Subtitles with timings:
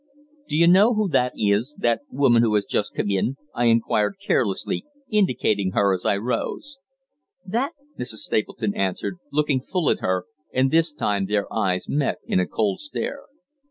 [0.47, 4.83] "D'you know who that is, that woman who has just come in?" I inquired carelessly,
[5.11, 6.79] indicating her as I rose.
[7.45, 8.25] "That?" Mrs.
[8.25, 12.79] Stapleton answered, looking full at her, and this time their eyes met in a cold
[12.79, 13.25] stare.